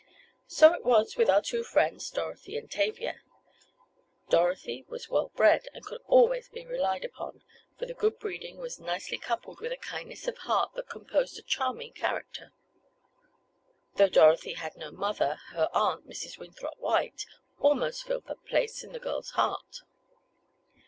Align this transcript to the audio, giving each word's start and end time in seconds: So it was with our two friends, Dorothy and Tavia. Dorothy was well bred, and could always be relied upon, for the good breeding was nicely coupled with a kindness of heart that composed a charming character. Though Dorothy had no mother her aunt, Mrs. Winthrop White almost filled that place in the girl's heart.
So 0.47 0.73
it 0.73 0.83
was 0.83 1.15
with 1.15 1.29
our 1.29 1.43
two 1.43 1.63
friends, 1.63 2.09
Dorothy 2.09 2.57
and 2.57 2.71
Tavia. 2.71 3.21
Dorothy 4.29 4.83
was 4.87 5.09
well 5.09 5.29
bred, 5.35 5.67
and 5.75 5.85
could 5.85 6.01
always 6.07 6.49
be 6.49 6.65
relied 6.65 7.05
upon, 7.05 7.43
for 7.77 7.85
the 7.85 7.93
good 7.93 8.17
breeding 8.17 8.57
was 8.57 8.79
nicely 8.79 9.19
coupled 9.19 9.61
with 9.61 9.71
a 9.71 9.77
kindness 9.77 10.27
of 10.27 10.39
heart 10.39 10.73
that 10.73 10.89
composed 10.89 11.37
a 11.37 11.43
charming 11.43 11.93
character. 11.93 12.51
Though 13.97 14.09
Dorothy 14.09 14.53
had 14.53 14.75
no 14.75 14.89
mother 14.89 15.35
her 15.51 15.69
aunt, 15.71 16.07
Mrs. 16.09 16.39
Winthrop 16.39 16.79
White 16.79 17.27
almost 17.59 18.03
filled 18.03 18.25
that 18.25 18.43
place 18.43 18.83
in 18.83 18.93
the 18.93 18.99
girl's 18.99 19.29
heart. 19.37 19.83